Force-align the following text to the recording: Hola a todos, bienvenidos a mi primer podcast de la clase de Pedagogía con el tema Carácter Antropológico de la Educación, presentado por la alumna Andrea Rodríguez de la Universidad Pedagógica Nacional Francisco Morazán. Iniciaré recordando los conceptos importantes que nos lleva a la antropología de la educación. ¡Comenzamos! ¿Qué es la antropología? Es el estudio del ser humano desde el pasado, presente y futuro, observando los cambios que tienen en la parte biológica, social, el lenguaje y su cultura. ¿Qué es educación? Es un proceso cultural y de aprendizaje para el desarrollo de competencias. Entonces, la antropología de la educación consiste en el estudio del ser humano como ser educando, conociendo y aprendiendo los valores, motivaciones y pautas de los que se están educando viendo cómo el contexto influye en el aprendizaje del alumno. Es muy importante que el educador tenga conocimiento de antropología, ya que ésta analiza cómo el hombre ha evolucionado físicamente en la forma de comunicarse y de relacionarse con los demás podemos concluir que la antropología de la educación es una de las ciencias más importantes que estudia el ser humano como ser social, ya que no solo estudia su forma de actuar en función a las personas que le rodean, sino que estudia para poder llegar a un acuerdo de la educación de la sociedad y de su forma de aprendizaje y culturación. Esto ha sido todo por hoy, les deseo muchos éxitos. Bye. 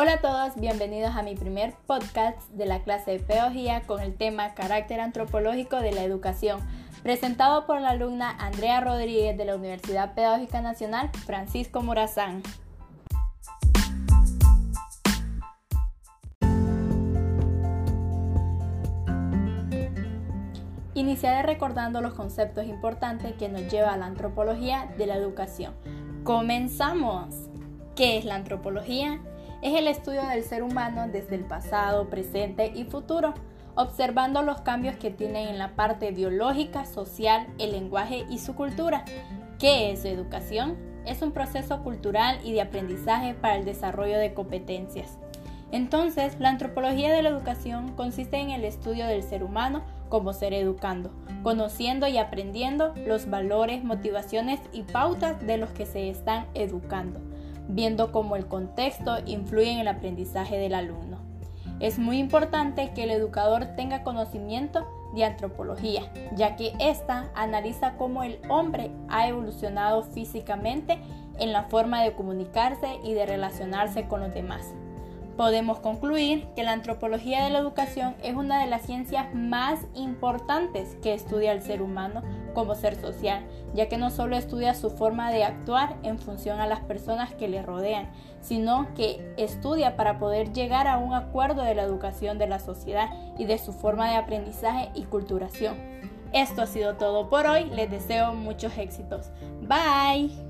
Hola 0.00 0.12
a 0.12 0.20
todos, 0.20 0.54
bienvenidos 0.54 1.16
a 1.16 1.24
mi 1.24 1.34
primer 1.34 1.74
podcast 1.88 2.40
de 2.50 2.66
la 2.66 2.84
clase 2.84 3.10
de 3.10 3.18
Pedagogía 3.18 3.82
con 3.82 4.00
el 4.00 4.14
tema 4.14 4.54
Carácter 4.54 5.00
Antropológico 5.00 5.80
de 5.80 5.90
la 5.90 6.04
Educación, 6.04 6.60
presentado 7.02 7.66
por 7.66 7.80
la 7.80 7.88
alumna 7.88 8.30
Andrea 8.38 8.80
Rodríguez 8.80 9.36
de 9.36 9.44
la 9.44 9.56
Universidad 9.56 10.14
Pedagógica 10.14 10.60
Nacional 10.60 11.10
Francisco 11.26 11.82
Morazán. 11.82 12.44
Iniciaré 20.94 21.42
recordando 21.42 22.00
los 22.00 22.14
conceptos 22.14 22.66
importantes 22.66 23.34
que 23.34 23.48
nos 23.48 23.68
lleva 23.68 23.94
a 23.94 23.96
la 23.96 24.06
antropología 24.06 24.94
de 24.96 25.06
la 25.06 25.16
educación. 25.16 25.74
¡Comenzamos! 26.22 27.34
¿Qué 27.96 28.16
es 28.16 28.24
la 28.24 28.36
antropología? 28.36 29.20
Es 29.60 29.74
el 29.74 29.88
estudio 29.88 30.26
del 30.26 30.44
ser 30.44 30.62
humano 30.62 31.08
desde 31.08 31.34
el 31.34 31.44
pasado, 31.44 32.08
presente 32.08 32.72
y 32.74 32.84
futuro, 32.84 33.34
observando 33.74 34.42
los 34.42 34.60
cambios 34.60 34.96
que 34.96 35.10
tienen 35.10 35.48
en 35.48 35.58
la 35.58 35.74
parte 35.74 36.12
biológica, 36.12 36.84
social, 36.84 37.46
el 37.58 37.72
lenguaje 37.72 38.24
y 38.30 38.38
su 38.38 38.54
cultura. 38.54 39.04
¿Qué 39.58 39.90
es 39.92 40.04
educación? 40.04 40.76
Es 41.06 41.22
un 41.22 41.32
proceso 41.32 41.82
cultural 41.82 42.38
y 42.44 42.52
de 42.52 42.60
aprendizaje 42.60 43.34
para 43.34 43.56
el 43.56 43.64
desarrollo 43.64 44.18
de 44.18 44.34
competencias. 44.34 45.18
Entonces, 45.70 46.38
la 46.38 46.48
antropología 46.50 47.12
de 47.12 47.22
la 47.22 47.28
educación 47.28 47.92
consiste 47.94 48.38
en 48.38 48.50
el 48.50 48.64
estudio 48.64 49.06
del 49.06 49.22
ser 49.22 49.42
humano 49.42 49.82
como 50.08 50.32
ser 50.32 50.54
educando, 50.54 51.10
conociendo 51.42 52.06
y 52.06 52.16
aprendiendo 52.16 52.94
los 53.06 53.28
valores, 53.28 53.84
motivaciones 53.84 54.60
y 54.72 54.84
pautas 54.84 55.44
de 55.44 55.58
los 55.58 55.70
que 55.70 55.84
se 55.84 56.08
están 56.08 56.46
educando 56.54 57.27
viendo 57.68 58.12
cómo 58.12 58.36
el 58.36 58.46
contexto 58.46 59.18
influye 59.26 59.70
en 59.70 59.78
el 59.78 59.88
aprendizaje 59.88 60.58
del 60.58 60.74
alumno. 60.74 61.18
Es 61.80 61.98
muy 61.98 62.18
importante 62.18 62.92
que 62.92 63.04
el 63.04 63.10
educador 63.10 63.66
tenga 63.76 64.02
conocimiento 64.02 64.86
de 65.14 65.24
antropología, 65.24 66.02
ya 66.34 66.56
que 66.56 66.72
ésta 66.80 67.30
analiza 67.34 67.96
cómo 67.96 68.24
el 68.24 68.40
hombre 68.48 68.90
ha 69.08 69.28
evolucionado 69.28 70.02
físicamente 70.02 70.98
en 71.38 71.52
la 71.52 71.64
forma 71.64 72.02
de 72.02 72.14
comunicarse 72.14 72.98
y 73.04 73.12
de 73.12 73.26
relacionarse 73.26 74.08
con 74.08 74.20
los 74.20 74.34
demás 74.34 74.74
podemos 75.38 75.78
concluir 75.78 76.48
que 76.56 76.64
la 76.64 76.72
antropología 76.72 77.44
de 77.44 77.50
la 77.50 77.60
educación 77.60 78.16
es 78.24 78.34
una 78.34 78.60
de 78.60 78.66
las 78.66 78.82
ciencias 78.82 79.32
más 79.34 79.78
importantes 79.94 80.96
que 81.00 81.14
estudia 81.14 81.52
el 81.52 81.62
ser 81.62 81.80
humano 81.80 82.24
como 82.54 82.74
ser 82.74 83.00
social, 83.00 83.46
ya 83.72 83.88
que 83.88 83.98
no 83.98 84.10
solo 84.10 84.36
estudia 84.36 84.74
su 84.74 84.90
forma 84.90 85.30
de 85.30 85.44
actuar 85.44 85.96
en 86.02 86.18
función 86.18 86.58
a 86.58 86.66
las 86.66 86.80
personas 86.80 87.32
que 87.34 87.46
le 87.46 87.62
rodean, 87.62 88.10
sino 88.40 88.92
que 88.96 89.32
estudia 89.36 89.94
para 89.94 90.18
poder 90.18 90.52
llegar 90.52 90.88
a 90.88 90.98
un 90.98 91.14
acuerdo 91.14 91.62
de 91.62 91.76
la 91.76 91.84
educación 91.84 92.36
de 92.36 92.48
la 92.48 92.58
sociedad 92.58 93.08
y 93.38 93.44
de 93.44 93.58
su 93.58 93.72
forma 93.72 94.10
de 94.10 94.16
aprendizaje 94.16 94.90
y 94.96 95.04
culturación. 95.04 95.76
Esto 96.32 96.62
ha 96.62 96.66
sido 96.66 96.96
todo 96.96 97.30
por 97.30 97.46
hoy, 97.46 97.66
les 97.66 97.88
deseo 97.88 98.34
muchos 98.34 98.76
éxitos. 98.76 99.30
Bye. 99.62 100.47